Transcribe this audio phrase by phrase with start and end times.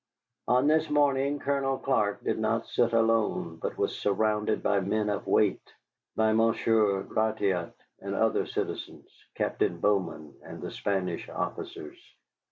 [0.47, 5.27] On this morning Colonel Clark did not sit alone, but was surrounded by men of
[5.27, 5.61] weight,
[6.15, 11.99] by Monsieur Gratiot and other citizens, Captain Bowman and the Spanish officers.